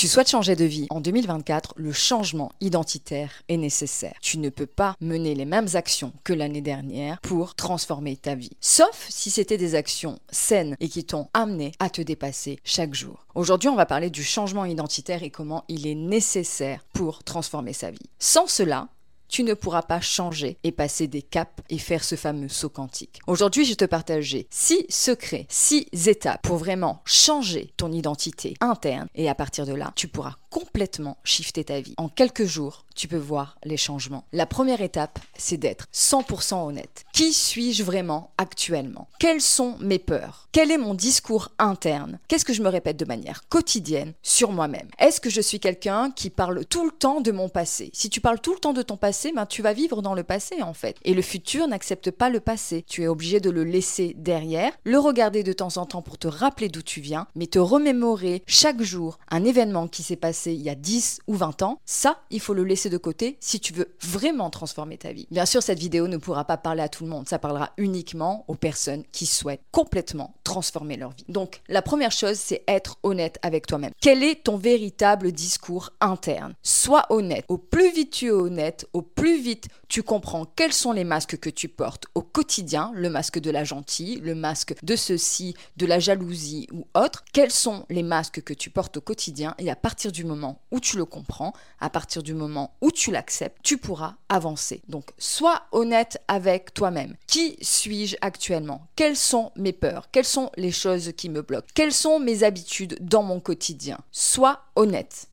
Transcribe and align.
tu 0.00 0.08
souhaites 0.08 0.30
changer 0.30 0.56
de 0.56 0.64
vie 0.64 0.86
en 0.88 1.02
2024, 1.02 1.74
le 1.76 1.92
changement 1.92 2.52
identitaire 2.62 3.42
est 3.50 3.58
nécessaire. 3.58 4.14
Tu 4.22 4.38
ne 4.38 4.48
peux 4.48 4.64
pas 4.64 4.94
mener 5.02 5.34
les 5.34 5.44
mêmes 5.44 5.68
actions 5.74 6.14
que 6.24 6.32
l'année 6.32 6.62
dernière 6.62 7.20
pour 7.20 7.54
transformer 7.54 8.16
ta 8.16 8.34
vie. 8.34 8.56
Sauf 8.62 9.04
si 9.10 9.30
c'était 9.30 9.58
des 9.58 9.74
actions 9.74 10.18
saines 10.30 10.74
et 10.80 10.88
qui 10.88 11.04
t'ont 11.04 11.28
amené 11.34 11.72
à 11.80 11.90
te 11.90 12.00
dépasser 12.00 12.60
chaque 12.64 12.94
jour. 12.94 13.26
Aujourd'hui, 13.34 13.68
on 13.68 13.76
va 13.76 13.84
parler 13.84 14.08
du 14.08 14.24
changement 14.24 14.64
identitaire 14.64 15.22
et 15.22 15.28
comment 15.28 15.64
il 15.68 15.86
est 15.86 15.94
nécessaire 15.94 16.82
pour 16.94 17.22
transformer 17.22 17.74
sa 17.74 17.90
vie. 17.90 18.08
Sans 18.18 18.46
cela, 18.46 18.88
tu 19.30 19.44
ne 19.44 19.54
pourras 19.54 19.82
pas 19.82 20.00
changer 20.00 20.58
et 20.64 20.72
passer 20.72 21.06
des 21.06 21.22
caps 21.22 21.52
et 21.70 21.78
faire 21.78 22.04
ce 22.04 22.16
fameux 22.16 22.48
saut 22.48 22.68
quantique. 22.68 23.20
Aujourd'hui, 23.26 23.64
je 23.64 23.74
te 23.74 23.84
partageais 23.84 24.46
six 24.50 24.84
secrets, 24.88 25.46
six 25.48 25.86
étapes 26.06 26.42
pour 26.42 26.56
vraiment 26.56 27.00
changer 27.04 27.72
ton 27.76 27.92
identité 27.92 28.54
interne 28.60 29.08
et 29.14 29.28
à 29.28 29.34
partir 29.34 29.66
de 29.66 29.72
là, 29.72 29.92
tu 29.94 30.08
pourras 30.08 30.34
complètement 30.50 31.16
shifter 31.22 31.64
ta 31.64 31.80
vie. 31.80 31.94
En 31.96 32.08
quelques 32.08 32.44
jours, 32.44 32.84
tu 32.94 33.06
peux 33.06 33.16
voir 33.16 33.56
les 33.64 33.76
changements. 33.76 34.24
La 34.32 34.46
première 34.46 34.80
étape, 34.80 35.20
c'est 35.38 35.56
d'être 35.56 35.86
100% 35.94 36.66
honnête. 36.66 37.04
Qui 37.12 37.32
suis-je 37.32 37.84
vraiment 37.84 38.32
actuellement? 38.36 39.08
Quelles 39.20 39.40
sont 39.40 39.76
mes 39.80 40.00
peurs? 40.00 40.48
Quel 40.52 40.70
est 40.72 40.78
mon 40.78 40.94
discours 40.94 41.50
interne? 41.58 42.18
Qu'est-ce 42.26 42.44
que 42.44 42.52
je 42.52 42.62
me 42.62 42.68
répète 42.68 42.96
de 42.96 43.04
manière 43.04 43.48
quotidienne 43.48 44.12
sur 44.22 44.50
moi-même? 44.50 44.88
Est-ce 44.98 45.20
que 45.20 45.30
je 45.30 45.40
suis 45.40 45.60
quelqu'un 45.60 46.10
qui 46.10 46.30
parle 46.30 46.64
tout 46.66 46.84
le 46.84 46.90
temps 46.90 47.20
de 47.20 47.30
mon 47.30 47.48
passé? 47.48 47.90
Si 47.94 48.10
tu 48.10 48.20
parles 48.20 48.40
tout 48.40 48.52
le 48.52 48.58
temps 48.58 48.72
de 48.72 48.82
ton 48.82 48.96
passé, 48.96 49.19
ben, 49.34 49.46
tu 49.46 49.62
vas 49.62 49.72
vivre 49.72 50.02
dans 50.02 50.14
le 50.14 50.22
passé 50.22 50.62
en 50.62 50.74
fait. 50.74 50.96
Et 51.04 51.14
le 51.14 51.22
futur 51.22 51.68
n'accepte 51.68 52.10
pas 52.10 52.30
le 52.30 52.40
passé. 52.40 52.84
Tu 52.86 53.02
es 53.02 53.06
obligé 53.06 53.40
de 53.40 53.50
le 53.50 53.64
laisser 53.64 54.14
derrière, 54.16 54.72
le 54.84 54.98
regarder 54.98 55.42
de 55.42 55.52
temps 55.52 55.76
en 55.76 55.86
temps 55.86 56.02
pour 56.02 56.18
te 56.18 56.28
rappeler 56.28 56.68
d'où 56.68 56.82
tu 56.82 57.00
viens, 57.00 57.26
mais 57.34 57.46
te 57.46 57.58
remémorer 57.58 58.42
chaque 58.46 58.82
jour 58.82 59.18
un 59.30 59.44
événement 59.44 59.88
qui 59.88 60.02
s'est 60.02 60.16
passé 60.16 60.52
il 60.52 60.62
y 60.62 60.70
a 60.70 60.74
10 60.74 61.20
ou 61.26 61.34
20 61.34 61.62
ans, 61.62 61.80
ça, 61.84 62.20
il 62.30 62.40
faut 62.40 62.54
le 62.54 62.64
laisser 62.64 62.90
de 62.90 62.98
côté 62.98 63.36
si 63.40 63.60
tu 63.60 63.72
veux 63.72 63.94
vraiment 64.00 64.50
transformer 64.50 64.98
ta 64.98 65.12
vie. 65.12 65.26
Bien 65.30 65.46
sûr, 65.46 65.62
cette 65.62 65.78
vidéo 65.78 66.08
ne 66.08 66.16
pourra 66.16 66.44
pas 66.44 66.56
parler 66.56 66.82
à 66.82 66.88
tout 66.88 67.04
le 67.04 67.10
monde, 67.10 67.28
ça 67.28 67.38
parlera 67.38 67.70
uniquement 67.76 68.44
aux 68.48 68.54
personnes 68.54 69.04
qui 69.12 69.26
souhaitent 69.26 69.62
complètement 69.70 70.34
transformer 70.44 70.96
leur 70.96 71.10
vie. 71.10 71.24
Donc, 71.28 71.60
la 71.68 71.82
première 71.82 72.12
chose, 72.12 72.36
c'est 72.36 72.62
être 72.66 72.98
honnête 73.02 73.38
avec 73.42 73.66
toi-même. 73.66 73.92
Quel 74.00 74.22
est 74.22 74.44
ton 74.44 74.56
véritable 74.56 75.32
discours 75.32 75.90
interne? 76.00 76.54
Sois 76.62 77.06
honnête. 77.10 77.44
Au 77.48 77.58
plus 77.58 77.92
vite 77.92 78.10
tu 78.10 78.26
es 78.26 78.30
honnête, 78.30 78.86
au 78.92 79.02
plus 79.14 79.40
vite 79.40 79.68
tu 79.90 80.04
comprends 80.04 80.44
quels 80.44 80.72
sont 80.72 80.92
les 80.92 81.02
masques 81.04 81.36
que 81.36 81.50
tu 81.50 81.68
portes 81.68 82.06
au 82.14 82.22
quotidien, 82.22 82.92
le 82.94 83.10
masque 83.10 83.40
de 83.40 83.50
la 83.50 83.64
gentille, 83.64 84.20
le 84.20 84.36
masque 84.36 84.74
de 84.84 84.94
ceci, 84.94 85.56
de 85.76 85.84
la 85.84 85.98
jalousie 85.98 86.68
ou 86.72 86.86
autre, 86.94 87.24
quels 87.32 87.50
sont 87.50 87.86
les 87.90 88.04
masques 88.04 88.42
que 88.42 88.54
tu 88.54 88.70
portes 88.70 88.98
au 88.98 89.00
quotidien 89.00 89.54
et 89.58 89.68
à 89.68 89.74
partir 89.74 90.12
du 90.12 90.24
moment 90.24 90.62
où 90.70 90.78
tu 90.78 90.96
le 90.96 91.04
comprends, 91.04 91.52
à 91.80 91.90
partir 91.90 92.22
du 92.22 92.34
moment 92.34 92.76
où 92.80 92.92
tu 92.92 93.10
l'acceptes, 93.10 93.58
tu 93.64 93.78
pourras 93.78 94.14
avancer. 94.28 94.80
Donc 94.88 95.10
sois 95.18 95.62
honnête 95.72 96.18
avec 96.28 96.72
toi-même. 96.72 97.16
Qui 97.26 97.56
suis-je 97.60 98.16
actuellement? 98.20 98.86
Quelles 98.94 99.16
sont 99.16 99.50
mes 99.56 99.72
peurs? 99.72 100.10
Quelles 100.12 100.24
sont 100.24 100.52
les 100.56 100.72
choses 100.72 101.12
qui 101.16 101.28
me 101.28 101.42
bloquent? 101.42 101.68
Quelles 101.74 101.92
sont 101.92 102.20
mes 102.20 102.44
habitudes 102.44 102.96
dans 103.00 103.24
mon 103.24 103.40
quotidien? 103.40 103.98
Sois 104.12 104.60
honnête. 104.76 105.29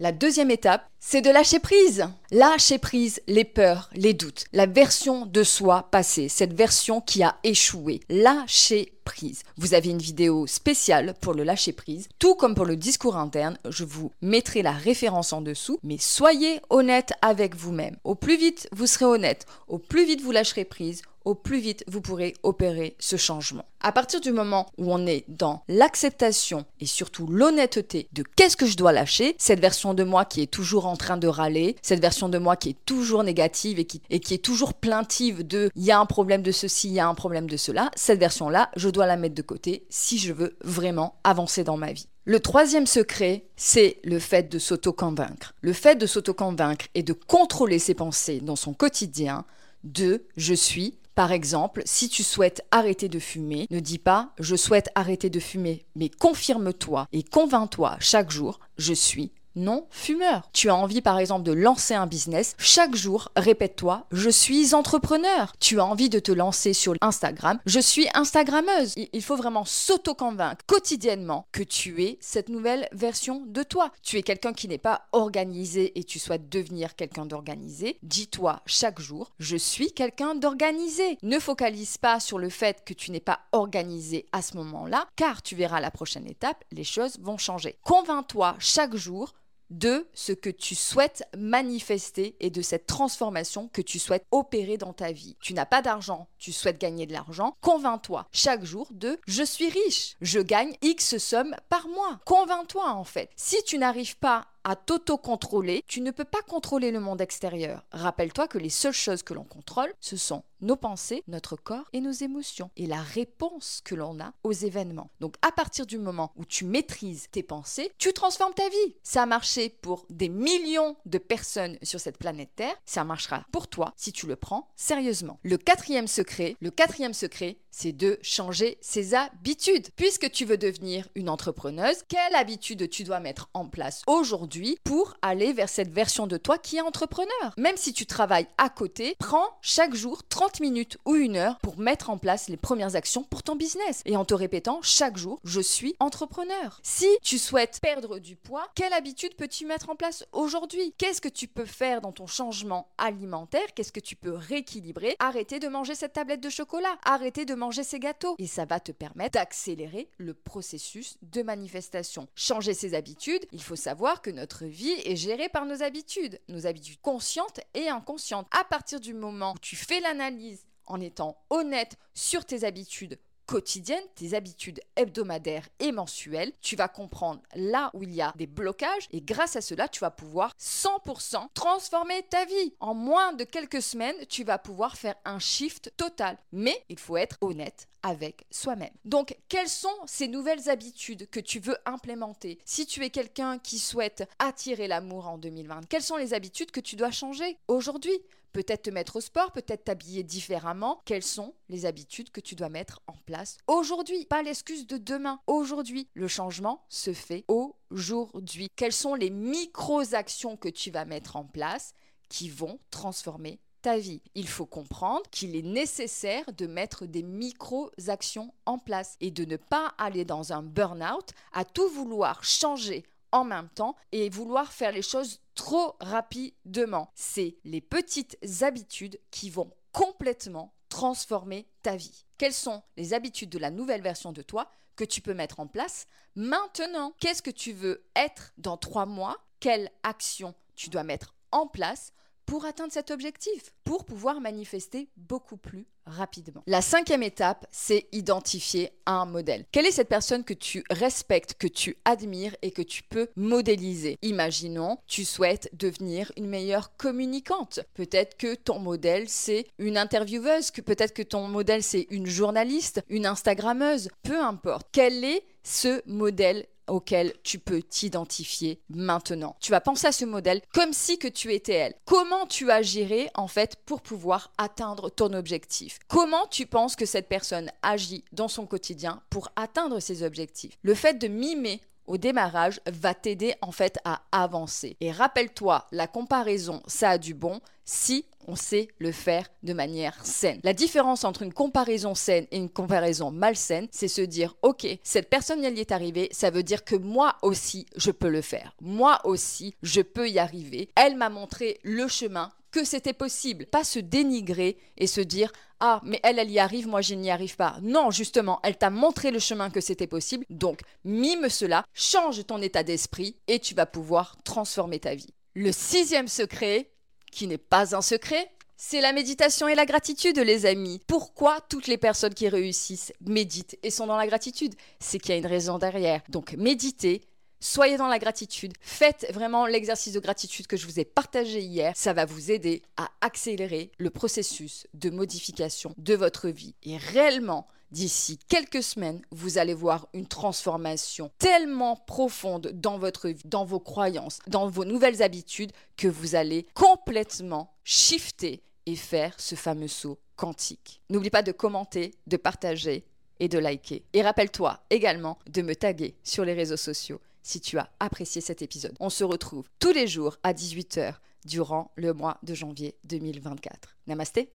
La 0.00 0.10
deuxième 0.10 0.50
étape, 0.50 0.88
c'est 0.98 1.20
de 1.20 1.30
lâcher 1.30 1.60
prise. 1.60 2.08
Lâcher 2.30 2.78
prise 2.78 3.20
les 3.28 3.44
peurs, 3.44 3.90
les 3.94 4.14
doutes, 4.14 4.46
la 4.52 4.66
version 4.66 5.26
de 5.26 5.44
soi 5.44 5.88
passée, 5.90 6.28
cette 6.28 6.54
version 6.54 7.00
qui 7.00 7.22
a 7.22 7.36
échoué. 7.44 8.00
Lâcher 8.08 8.92
prise. 9.04 9.42
Vous 9.58 9.74
avez 9.74 9.90
une 9.90 9.98
vidéo 9.98 10.46
spéciale 10.46 11.14
pour 11.20 11.34
le 11.34 11.44
lâcher 11.44 11.72
prise, 11.72 12.08
tout 12.18 12.34
comme 12.34 12.54
pour 12.54 12.64
le 12.64 12.76
discours 12.76 13.16
interne. 13.16 13.58
Je 13.68 13.84
vous 13.84 14.12
mettrai 14.22 14.62
la 14.62 14.72
référence 14.72 15.32
en 15.32 15.40
dessous, 15.40 15.78
mais 15.82 15.98
soyez 15.98 16.60
honnête 16.70 17.12
avec 17.20 17.54
vous-même. 17.54 17.96
Au 18.04 18.14
plus 18.14 18.36
vite 18.36 18.68
vous 18.72 18.86
serez 18.86 19.04
honnête, 19.04 19.46
au 19.68 19.78
plus 19.78 20.04
vite 20.04 20.22
vous 20.22 20.32
lâcherez 20.32 20.64
prise, 20.64 21.02
au 21.24 21.34
plus 21.34 21.60
vite 21.60 21.84
vous 21.86 22.00
pourrez 22.00 22.34
opérer 22.42 22.96
ce 22.98 23.16
changement. 23.16 23.64
À 23.80 23.90
partir 23.90 24.20
du 24.20 24.30
moment 24.30 24.66
où 24.78 24.92
on 24.92 25.06
est 25.06 25.24
dans 25.28 25.62
l'acceptation 25.68 26.64
et 26.80 26.86
surtout 26.86 27.26
l'honnêteté 27.26 28.08
de 28.12 28.22
qu'est-ce 28.22 28.56
que 28.56 28.66
je 28.66 28.76
dois 28.76 28.92
lâcher, 28.92 29.34
cette 29.38 29.60
version 29.60 29.92
de 29.92 30.04
moi 30.04 30.24
qui 30.24 30.40
est 30.40 30.46
toujours 30.46 30.86
en 30.86 30.96
train 30.96 31.16
de 31.16 31.26
râler, 31.26 31.76
cette 31.82 32.00
version 32.00 32.28
de 32.28 32.38
moi 32.38 32.56
qui 32.56 32.70
est 32.70 32.86
toujours 32.86 33.24
négative 33.24 33.78
et 33.78 33.84
qui, 33.84 34.00
et 34.10 34.20
qui 34.20 34.34
est 34.34 34.44
toujours 34.44 34.74
plaintive 34.74 35.46
de 35.46 35.70
il 35.74 35.84
y 35.84 35.90
a 35.90 35.98
un 35.98 36.06
problème 36.06 36.42
de 36.42 36.52
ceci, 36.52 36.88
il 36.88 36.94
y 36.94 37.00
a 37.00 37.08
un 37.08 37.14
problème 37.14 37.48
de 37.48 37.56
cela, 37.56 37.90
cette 37.96 38.20
version-là, 38.20 38.70
je 38.76 38.88
dois 38.88 39.06
la 39.06 39.16
mettre 39.16 39.34
de 39.34 39.42
côté 39.42 39.84
si 39.90 40.18
je 40.18 40.32
veux 40.32 40.56
vraiment 40.62 41.16
avancer 41.24 41.64
dans 41.64 41.76
ma 41.76 41.92
vie. 41.92 42.08
Le 42.24 42.38
troisième 42.38 42.86
secret, 42.86 43.46
c'est 43.56 43.98
le 44.04 44.20
fait 44.20 44.48
de 44.48 44.60
s'auto-convaincre. 44.60 45.54
Le 45.60 45.72
fait 45.72 45.96
de 45.96 46.06
s'auto-convaincre 46.06 46.86
et 46.94 47.02
de 47.02 47.12
contrôler 47.12 47.80
ses 47.80 47.94
pensées 47.94 48.40
dans 48.40 48.54
son 48.54 48.74
quotidien 48.74 49.44
de 49.82 50.24
je 50.36 50.54
suis 50.54 50.98
par 51.14 51.32
exemple, 51.32 51.82
si 51.84 52.08
tu 52.08 52.22
souhaites 52.22 52.64
arrêter 52.70 53.08
de 53.08 53.18
fumer, 53.18 53.66
ne 53.70 53.80
dis 53.80 53.98
pas 53.98 54.32
je 54.38 54.56
souhaite 54.56 54.90
arrêter 54.94 55.30
de 55.30 55.40
fumer, 55.40 55.84
mais 55.94 56.08
confirme-toi 56.08 57.06
et 57.12 57.22
convainc-toi 57.22 57.96
chaque 58.00 58.30
jour 58.30 58.60
je 58.78 58.94
suis 58.94 59.32
non 59.56 59.86
fumeur. 59.90 60.48
Tu 60.52 60.70
as 60.70 60.74
envie 60.74 61.02
par 61.02 61.18
exemple 61.18 61.44
de 61.44 61.52
lancer 61.52 61.94
un 61.94 62.06
business, 62.06 62.54
chaque 62.58 62.94
jour 62.94 63.30
répète-toi 63.36 64.06
je 64.10 64.30
suis 64.30 64.74
entrepreneur. 64.74 65.52
Tu 65.58 65.80
as 65.80 65.84
envie 65.84 66.08
de 66.08 66.18
te 66.18 66.32
lancer 66.32 66.72
sur 66.72 66.94
Instagram, 67.00 67.58
je 67.66 67.80
suis 67.80 68.06
instagrammeuse. 68.14 68.94
Il 68.96 69.22
faut 69.22 69.36
vraiment 69.36 69.64
s'auto-convaincre 69.64 70.64
quotidiennement 70.66 71.46
que 71.52 71.62
tu 71.62 72.02
es 72.04 72.18
cette 72.20 72.48
nouvelle 72.48 72.88
version 72.92 73.44
de 73.46 73.62
toi. 73.62 73.90
Tu 74.02 74.18
es 74.18 74.22
quelqu'un 74.22 74.52
qui 74.52 74.68
n'est 74.68 74.78
pas 74.78 75.06
organisé 75.12 75.98
et 75.98 76.04
tu 76.04 76.18
souhaites 76.18 76.48
devenir 76.48 76.96
quelqu'un 76.96 77.26
d'organisé. 77.26 77.98
Dis-toi 78.02 78.60
chaque 78.66 79.00
jour 79.00 79.32
je 79.38 79.56
suis 79.56 79.92
quelqu'un 79.92 80.34
d'organisé. 80.34 81.18
Ne 81.22 81.38
focalise 81.38 81.98
pas 81.98 82.20
sur 82.20 82.38
le 82.38 82.48
fait 82.48 82.84
que 82.84 82.94
tu 82.94 83.10
n'es 83.10 83.20
pas 83.20 83.40
organisé 83.52 84.26
à 84.32 84.42
ce 84.42 84.56
moment-là 84.56 85.06
car 85.16 85.42
tu 85.42 85.54
verras 85.56 85.80
la 85.80 85.90
prochaine 85.90 86.26
étape, 86.26 86.64
les 86.72 86.84
choses 86.84 87.18
vont 87.20 87.38
changer. 87.38 87.76
Convainc-toi 87.82 88.56
chaque 88.58 88.96
jour 88.96 89.32
de 89.72 90.06
ce 90.14 90.32
que 90.32 90.50
tu 90.50 90.74
souhaites 90.74 91.24
manifester 91.36 92.36
et 92.40 92.50
de 92.50 92.62
cette 92.62 92.86
transformation 92.86 93.68
que 93.72 93.82
tu 93.82 93.98
souhaites 93.98 94.26
opérer 94.30 94.76
dans 94.76 94.92
ta 94.92 95.12
vie. 95.12 95.36
Tu 95.40 95.54
n'as 95.54 95.66
pas 95.66 95.82
d'argent, 95.82 96.28
tu 96.38 96.52
souhaites 96.52 96.80
gagner 96.80 97.06
de 97.06 97.12
l'argent. 97.12 97.56
Convainc-toi 97.60 98.26
chaque 98.32 98.64
jour 98.64 98.88
de 98.92 99.18
je 99.26 99.42
suis 99.42 99.68
riche, 99.68 100.16
je 100.20 100.40
gagne 100.40 100.74
X 100.82 101.16
somme 101.18 101.56
par 101.68 101.88
mois. 101.88 102.20
Convainc-toi 102.24 102.88
en 102.90 103.04
fait. 103.04 103.30
Si 103.36 103.62
tu 103.64 103.78
n'arrives 103.78 104.18
pas 104.18 104.46
à 104.64 104.76
t'auto-contrôler, 104.76 105.82
tu 105.88 106.00
ne 106.00 106.10
peux 106.10 106.24
pas 106.24 106.42
contrôler 106.42 106.90
le 106.90 107.00
monde 107.00 107.20
extérieur. 107.20 107.84
Rappelle-toi 107.90 108.46
que 108.46 108.58
les 108.58 108.70
seules 108.70 108.92
choses 108.92 109.22
que 109.22 109.34
l'on 109.34 109.44
contrôle, 109.44 109.92
ce 110.00 110.16
sont 110.16 110.44
nos 110.62 110.76
pensées, 110.76 111.22
notre 111.28 111.56
corps 111.56 111.88
et 111.92 112.00
nos 112.00 112.12
émotions 112.12 112.70
et 112.76 112.86
la 112.86 113.02
réponse 113.02 113.80
que 113.84 113.94
l'on 113.94 114.20
a 114.20 114.32
aux 114.44 114.52
événements. 114.52 115.10
Donc 115.20 115.34
à 115.42 115.52
partir 115.52 115.86
du 115.86 115.98
moment 115.98 116.32
où 116.36 116.44
tu 116.44 116.64
maîtrises 116.64 117.28
tes 117.30 117.42
pensées, 117.42 117.90
tu 117.98 118.12
transformes 118.12 118.54
ta 118.54 118.68
vie. 118.68 118.96
Ça 119.02 119.22
a 119.22 119.26
marché 119.26 119.68
pour 119.68 120.06
des 120.08 120.28
millions 120.28 120.96
de 121.06 121.18
personnes 121.18 121.78
sur 121.82 122.00
cette 122.00 122.18
planète 122.18 122.50
Terre, 122.56 122.74
ça 122.84 123.04
marchera 123.04 123.44
pour 123.52 123.68
toi 123.68 123.92
si 123.96 124.12
tu 124.12 124.26
le 124.26 124.36
prends 124.36 124.68
sérieusement. 124.76 125.38
Le 125.42 125.58
quatrième 125.58 126.08
secret, 126.08 126.56
le 126.60 126.70
quatrième 126.70 127.14
secret, 127.14 127.58
c'est 127.70 127.92
de 127.92 128.18
changer 128.22 128.78
ses 128.80 129.14
habitudes. 129.14 129.88
Puisque 129.96 130.30
tu 130.30 130.44
veux 130.44 130.58
devenir 130.58 131.08
une 131.14 131.28
entrepreneuse, 131.28 132.02
quelle 132.08 132.34
habitude 132.34 132.88
tu 132.90 133.02
dois 133.02 133.20
mettre 133.20 133.48
en 133.54 133.66
place 133.66 134.02
aujourd'hui 134.06 134.78
pour 134.84 135.14
aller 135.22 135.52
vers 135.52 135.68
cette 135.68 135.90
version 135.90 136.26
de 136.26 136.36
toi 136.36 136.58
qui 136.58 136.76
est 136.76 136.82
entrepreneur? 136.82 137.32
Même 137.56 137.76
si 137.76 137.92
tu 137.92 138.06
travailles 138.06 138.46
à 138.58 138.68
côté, 138.68 139.16
prends 139.18 139.48
chaque 139.62 139.94
jour 139.94 140.22
30 140.28 140.51
minutes 140.60 140.98
ou 141.04 141.14
une 141.14 141.36
heure 141.36 141.58
pour 141.60 141.78
mettre 141.78 142.10
en 142.10 142.18
place 142.18 142.48
les 142.48 142.56
premières 142.56 142.96
actions 142.96 143.22
pour 143.22 143.42
ton 143.42 143.56
business 143.56 144.02
et 144.04 144.16
en 144.16 144.24
te 144.24 144.34
répétant 144.34 144.80
chaque 144.82 145.16
jour 145.16 145.40
je 145.44 145.60
suis 145.60 145.94
entrepreneur. 146.00 146.80
Si 146.82 147.08
tu 147.22 147.38
souhaites 147.38 147.80
perdre 147.80 148.18
du 148.18 148.36
poids, 148.36 148.68
quelle 148.74 148.92
habitude 148.92 149.34
peux-tu 149.34 149.66
mettre 149.66 149.90
en 149.90 149.96
place 149.96 150.24
aujourd'hui? 150.32 150.94
Qu'est-ce 150.98 151.20
que 151.20 151.28
tu 151.28 151.48
peux 151.48 151.64
faire 151.64 152.00
dans 152.00 152.12
ton 152.12 152.26
changement 152.26 152.88
alimentaire? 152.98 153.74
Qu'est-ce 153.74 153.92
que 153.92 154.00
tu 154.00 154.16
peux 154.16 154.34
rééquilibrer? 154.34 155.16
Arrêter 155.18 155.58
de 155.58 155.68
manger 155.68 155.94
cette 155.94 156.14
tablette 156.14 156.42
de 156.42 156.50
chocolat, 156.50 156.96
arrêter 157.04 157.44
de 157.44 157.54
manger 157.54 157.84
ces 157.84 157.98
gâteaux. 157.98 158.34
Et 158.38 158.46
ça 158.46 158.64
va 158.64 158.80
te 158.80 158.92
permettre 158.92 159.32
d'accélérer 159.32 160.08
le 160.18 160.34
processus 160.34 161.16
de 161.22 161.42
manifestation. 161.42 162.28
Changer 162.34 162.74
ses 162.74 162.94
habitudes, 162.94 163.46
il 163.52 163.62
faut 163.62 163.76
savoir 163.76 164.22
que 164.22 164.30
notre 164.30 164.64
vie 164.64 164.94
est 165.04 165.16
gérée 165.16 165.48
par 165.48 165.66
nos 165.66 165.82
habitudes, 165.82 166.40
nos 166.48 166.66
habitudes 166.66 167.00
conscientes 167.00 167.60
et 167.74 167.88
inconscientes. 167.88 168.48
À 168.50 168.64
partir 168.64 169.00
du 169.00 169.14
moment 169.14 169.52
où 169.52 169.58
tu 169.58 169.76
fais 169.76 170.00
l'analyse 170.00 170.41
en 170.86 171.00
étant 171.00 171.36
honnête 171.50 171.96
sur 172.14 172.44
tes 172.44 172.64
habitudes 172.64 173.18
quotidiennes, 173.46 174.04
tes 174.14 174.34
habitudes 174.34 174.80
hebdomadaires 174.96 175.68
et 175.78 175.92
mensuelles. 175.92 176.52
Tu 176.60 176.76
vas 176.76 176.88
comprendre 176.88 177.42
là 177.54 177.90
où 177.92 178.02
il 178.02 178.14
y 178.14 178.22
a 178.22 178.32
des 178.36 178.46
blocages 178.46 179.08
et 179.10 179.20
grâce 179.20 179.56
à 179.56 179.60
cela, 179.60 179.88
tu 179.88 180.00
vas 180.00 180.10
pouvoir 180.10 180.54
100% 180.58 181.48
transformer 181.52 182.22
ta 182.30 182.44
vie. 182.44 182.74
En 182.80 182.94
moins 182.94 183.32
de 183.32 183.44
quelques 183.44 183.82
semaines, 183.82 184.16
tu 184.28 184.44
vas 184.44 184.58
pouvoir 184.58 184.96
faire 184.96 185.16
un 185.24 185.38
shift 185.38 185.92
total. 185.96 186.38
Mais 186.52 186.82
il 186.88 186.98
faut 186.98 187.16
être 187.16 187.36
honnête 187.40 187.88
avec 188.02 188.46
soi-même. 188.50 188.94
Donc, 189.04 189.36
quelles 189.48 189.68
sont 189.68 189.88
ces 190.06 190.28
nouvelles 190.28 190.68
habitudes 190.68 191.28
que 191.30 191.40
tu 191.40 191.60
veux 191.60 191.76
implémenter? 191.84 192.58
Si 192.64 192.86
tu 192.86 193.04
es 193.04 193.10
quelqu'un 193.10 193.58
qui 193.58 193.78
souhaite 193.78 194.28
attirer 194.38 194.88
l'amour 194.88 195.28
en 195.28 195.38
2020, 195.38 195.88
quelles 195.88 196.02
sont 196.02 196.16
les 196.16 196.34
habitudes 196.34 196.70
que 196.70 196.80
tu 196.80 196.96
dois 196.96 197.10
changer 197.10 197.58
aujourd'hui? 197.68 198.18
Peut-être 198.52 198.82
te 198.82 198.90
mettre 198.90 199.16
au 199.16 199.20
sport, 199.20 199.50
peut-être 199.52 199.84
t'habiller 199.84 200.22
différemment. 200.22 201.00
Quelles 201.06 201.22
sont 201.22 201.54
les 201.70 201.86
habitudes 201.86 202.30
que 202.30 202.40
tu 202.40 202.54
dois 202.54 202.68
mettre 202.68 203.00
en 203.06 203.16
place 203.24 203.56
aujourd'hui? 203.66 204.26
Pas 204.26 204.42
l'excuse 204.42 204.86
de 204.86 204.98
demain. 204.98 205.40
Aujourd'hui, 205.46 206.08
le 206.14 206.28
changement 206.28 206.84
se 206.88 207.14
fait 207.14 207.44
aujourd'hui. 207.48 208.68
Quelles 208.76 208.92
sont 208.92 209.14
les 209.14 209.30
micro-actions 209.30 210.56
que 210.56 210.68
tu 210.68 210.90
vas 210.90 211.06
mettre 211.06 211.36
en 211.36 211.44
place 211.44 211.94
qui 212.28 212.50
vont 212.50 212.78
transformer 212.90 213.58
ta 213.80 213.96
vie? 213.96 214.20
Il 214.34 214.48
faut 214.48 214.66
comprendre 214.66 215.22
qu'il 215.30 215.56
est 215.56 215.62
nécessaire 215.62 216.44
de 216.52 216.66
mettre 216.66 217.06
des 217.06 217.22
micro-actions 217.22 218.52
en 218.66 218.78
place 218.78 219.16
et 219.20 219.30
de 219.30 219.46
ne 219.46 219.56
pas 219.56 219.94
aller 219.96 220.26
dans 220.26 220.52
un 220.52 220.62
burn-out 220.62 221.30
à 221.52 221.64
tout 221.64 221.88
vouloir 221.88 222.44
changer 222.44 223.04
en 223.32 223.44
même 223.44 223.68
temps 223.70 223.96
et 224.12 224.28
vouloir 224.28 224.72
faire 224.72 224.92
les 224.92 225.02
choses 225.02 225.40
trop 225.54 225.96
rapidement. 226.00 227.10
C'est 227.14 227.56
les 227.64 227.80
petites 227.80 228.38
habitudes 228.60 229.18
qui 229.30 229.50
vont 229.50 229.72
complètement 229.92 230.74
transformer 230.88 231.66
ta 231.82 231.96
vie. 231.96 232.24
Quelles 232.38 232.52
sont 232.52 232.82
les 232.96 233.14
habitudes 233.14 233.50
de 233.50 233.58
la 233.58 233.70
nouvelle 233.70 234.02
version 234.02 234.32
de 234.32 234.42
toi 234.42 234.70
que 234.96 235.04
tu 235.04 235.20
peux 235.20 235.34
mettre 235.34 235.60
en 235.60 235.66
place 235.66 236.06
maintenant? 236.34 237.14
Qu'est-ce 237.18 237.42
que 237.42 237.50
tu 237.50 237.72
veux 237.72 238.04
être 238.14 238.52
dans 238.58 238.76
trois 238.76 239.06
mois? 239.06 239.38
Quelle 239.60 239.90
action 240.02 240.54
tu 240.74 240.90
dois 240.90 241.04
mettre 241.04 241.34
en 241.50 241.66
place 241.66 242.12
pour 242.46 242.64
atteindre 242.64 242.92
cet 242.92 243.10
objectif, 243.10 243.72
pour 243.84 244.04
pouvoir 244.04 244.40
manifester 244.40 245.08
beaucoup 245.16 245.56
plus 245.56 245.86
rapidement. 246.06 246.62
La 246.66 246.82
cinquième 246.82 247.22
étape, 247.22 247.66
c'est 247.70 248.06
identifier 248.12 248.90
un 249.06 249.24
modèle. 249.24 249.64
Quelle 249.70 249.86
est 249.86 249.92
cette 249.92 250.08
personne 250.08 250.44
que 250.44 250.54
tu 250.54 250.82
respectes, 250.90 251.54
que 251.54 251.68
tu 251.68 251.96
admires 252.04 252.56
et 252.62 252.70
que 252.70 252.82
tu 252.82 253.02
peux 253.02 253.28
modéliser? 253.36 254.18
Imaginons, 254.22 254.98
tu 255.06 255.24
souhaites 255.24 255.70
devenir 255.72 256.32
une 256.36 256.48
meilleure 256.48 256.96
communicante. 256.96 257.80
Peut-être 257.94 258.36
que 258.36 258.54
ton 258.54 258.78
modèle, 258.78 259.28
c'est 259.28 259.66
une 259.78 259.96
intervieweuse, 259.96 260.70
que 260.70 260.80
peut-être 260.80 261.14
que 261.14 261.22
ton 261.22 261.48
modèle, 261.48 261.82
c'est 261.82 262.06
une 262.10 262.26
journaliste, 262.26 263.02
une 263.08 263.26
Instagrammeuse, 263.26 264.08
peu 264.22 264.40
importe. 264.40 264.88
Quel 264.92 265.24
est 265.24 265.44
ce 265.62 266.02
modèle 266.06 266.66
auquel 266.86 267.32
tu 267.42 267.58
peux 267.58 267.82
t'identifier 267.82 268.80
maintenant. 268.88 269.56
Tu 269.60 269.70
vas 269.70 269.80
penser 269.80 270.06
à 270.06 270.12
ce 270.12 270.24
modèle 270.24 270.62
comme 270.72 270.92
si 270.92 271.18
que 271.18 271.28
tu 271.28 271.52
étais 271.52 271.72
elle. 271.72 271.94
Comment 272.04 272.46
tu 272.46 272.70
agirais 272.70 273.30
en 273.34 273.48
fait 273.48 273.76
pour 273.86 274.02
pouvoir 274.02 274.52
atteindre 274.58 275.10
ton 275.10 275.32
objectif? 275.32 275.98
Comment 276.08 276.46
tu 276.50 276.66
penses 276.66 276.96
que 276.96 277.06
cette 277.06 277.28
personne 277.28 277.70
agit 277.82 278.24
dans 278.32 278.48
son 278.48 278.66
quotidien 278.66 279.22
pour 279.30 279.50
atteindre 279.56 280.00
ses 280.00 280.22
objectifs? 280.22 280.78
Le 280.82 280.94
fait 280.94 281.14
de 281.14 281.28
mimer 281.28 281.80
au 282.06 282.16
démarrage 282.16 282.80
va 282.86 283.14
t'aider 283.14 283.54
en 283.62 283.72
fait 283.72 283.98
à 284.04 284.22
avancer. 284.32 284.96
Et 285.00 285.12
rappelle-toi, 285.12 285.86
la 285.92 286.06
comparaison, 286.06 286.82
ça 286.86 287.10
a 287.10 287.18
du 287.18 287.34
bon 287.34 287.60
si 287.84 288.26
on 288.46 288.56
sait 288.56 288.88
le 288.98 289.12
faire 289.12 289.48
de 289.62 289.72
manière 289.72 290.24
saine. 290.24 290.60
La 290.64 290.72
différence 290.72 291.24
entre 291.24 291.42
une 291.42 291.52
comparaison 291.52 292.14
saine 292.14 292.46
et 292.50 292.56
une 292.56 292.70
comparaison 292.70 293.30
malsaine, 293.30 293.88
c'est 293.90 294.08
se 294.08 294.22
dire, 294.22 294.56
ok, 294.62 294.86
cette 295.02 295.30
personne 295.30 295.62
y 295.62 295.66
est 295.66 295.92
arrivée, 295.92 296.28
ça 296.32 296.50
veut 296.50 296.62
dire 296.62 296.84
que 296.84 296.96
moi 296.96 297.36
aussi, 297.42 297.86
je 297.96 298.10
peux 298.10 298.28
le 298.30 298.42
faire. 298.42 298.74
Moi 298.80 299.20
aussi, 299.24 299.74
je 299.82 300.00
peux 300.00 300.28
y 300.28 300.38
arriver. 300.38 300.88
Elle 300.96 301.16
m'a 301.16 301.28
montré 301.28 301.78
le 301.82 302.08
chemin 302.08 302.50
que 302.72 302.82
c'était 302.84 303.12
possible. 303.12 303.66
Pas 303.66 303.84
se 303.84 304.00
dénigrer 304.00 304.78
et 304.96 305.06
se 305.06 305.20
dire 305.20 305.52
Ah, 305.78 306.00
mais 306.04 306.18
elle, 306.24 306.38
elle 306.40 306.50
y 306.50 306.58
arrive, 306.58 306.88
moi, 306.88 307.02
je 307.02 307.14
n'y 307.14 307.30
arrive 307.30 307.56
pas. 307.56 307.78
Non, 307.82 308.10
justement, 308.10 308.58
elle 308.64 308.76
t'a 308.76 308.90
montré 308.90 309.30
le 309.30 309.38
chemin 309.38 309.70
que 309.70 309.80
c'était 309.80 310.08
possible. 310.08 310.44
Donc, 310.50 310.80
mime 311.04 311.48
cela, 311.48 311.84
change 311.94 312.44
ton 312.46 312.60
état 312.60 312.82
d'esprit 312.82 313.36
et 313.46 313.60
tu 313.60 313.74
vas 313.74 313.86
pouvoir 313.86 314.36
transformer 314.42 314.98
ta 314.98 315.14
vie. 315.14 315.32
Le 315.54 315.70
sixième 315.70 316.28
secret, 316.28 316.90
qui 317.30 317.46
n'est 317.46 317.58
pas 317.58 317.94
un 317.94 318.02
secret, 318.02 318.50
c'est 318.76 319.00
la 319.00 319.12
méditation 319.12 319.68
et 319.68 319.76
la 319.76 319.86
gratitude, 319.86 320.38
les 320.38 320.66
amis. 320.66 321.00
Pourquoi 321.06 321.60
toutes 321.68 321.86
les 321.86 321.98
personnes 321.98 322.34
qui 322.34 322.48
réussissent 322.48 323.12
méditent 323.20 323.78
et 323.84 323.90
sont 323.90 324.08
dans 324.08 324.16
la 324.16 324.26
gratitude? 324.26 324.74
C'est 324.98 325.20
qu'il 325.20 325.30
y 325.30 325.34
a 325.34 325.38
une 325.38 325.46
raison 325.46 325.78
derrière. 325.78 326.22
Donc, 326.28 326.54
méditez, 326.54 327.22
Soyez 327.64 327.96
dans 327.96 328.08
la 328.08 328.18
gratitude. 328.18 328.72
Faites 328.80 329.28
vraiment 329.32 329.66
l'exercice 329.66 330.12
de 330.12 330.18
gratitude 330.18 330.66
que 330.66 330.76
je 330.76 330.84
vous 330.84 330.98
ai 330.98 331.04
partagé 331.04 331.60
hier. 331.60 331.92
Ça 331.94 332.12
va 332.12 332.24
vous 332.24 332.50
aider 332.50 332.82
à 332.96 333.08
accélérer 333.20 333.92
le 333.98 334.10
processus 334.10 334.88
de 334.94 335.10
modification 335.10 335.94
de 335.96 336.14
votre 336.14 336.48
vie. 336.48 336.74
Et 336.82 336.96
réellement, 336.96 337.68
d'ici 337.92 338.40
quelques 338.48 338.82
semaines, 338.82 339.22
vous 339.30 339.58
allez 339.58 339.74
voir 339.74 340.08
une 340.12 340.26
transformation 340.26 341.30
tellement 341.38 341.94
profonde 341.94 342.72
dans 342.74 342.98
votre 342.98 343.28
vie, 343.28 343.42
dans 343.44 343.64
vos 343.64 343.78
croyances, 343.78 344.40
dans 344.48 344.68
vos 344.68 344.84
nouvelles 344.84 345.22
habitudes, 345.22 345.70
que 345.96 346.08
vous 346.08 346.34
allez 346.34 346.66
complètement 346.74 347.72
shifter 347.84 348.64
et 348.86 348.96
faire 348.96 349.34
ce 349.38 349.54
fameux 349.54 349.86
saut 349.86 350.18
quantique. 350.34 351.00
N'oublie 351.10 351.30
pas 351.30 351.42
de 351.42 351.52
commenter, 351.52 352.16
de 352.26 352.36
partager 352.36 353.04
et 353.38 353.48
de 353.48 353.60
liker. 353.60 354.04
Et 354.14 354.22
rappelle-toi 354.22 354.80
également 354.90 355.38
de 355.48 355.62
me 355.62 355.76
taguer 355.76 356.16
sur 356.24 356.44
les 356.44 356.54
réseaux 356.54 356.76
sociaux 356.76 357.20
si 357.42 357.60
tu 357.60 357.78
as 357.78 357.90
apprécié 358.00 358.40
cet 358.40 358.62
épisode. 358.62 358.96
On 359.00 359.10
se 359.10 359.24
retrouve 359.24 359.68
tous 359.78 359.92
les 359.92 360.06
jours 360.06 360.36
à 360.42 360.52
18h 360.52 361.14
durant 361.44 361.90
le 361.96 362.12
mois 362.12 362.38
de 362.42 362.54
janvier 362.54 362.96
2024. 363.04 363.96
Namasté 364.06 364.50